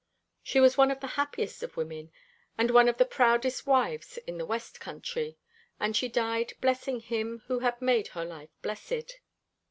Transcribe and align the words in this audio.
She 0.41 0.59
was 0.59 0.79
one 0.79 0.89
of 0.89 0.99
the 0.99 1.05
happiest 1.13 1.61
of 1.61 1.77
women, 1.77 2.11
and 2.57 2.71
one 2.71 2.89
of 2.89 2.97
the 2.97 3.05
proudest 3.05 3.67
wives 3.67 4.17
in 4.25 4.39
the 4.39 4.47
west 4.47 4.79
country; 4.79 5.37
and 5.79 5.95
she 5.95 6.09
died 6.09 6.53
blessing 6.59 7.01
him 7.01 7.43
who 7.45 7.59
had 7.59 7.79
made 7.83 8.07
her 8.07 8.25
life 8.25 8.49
blessed. 8.63 9.19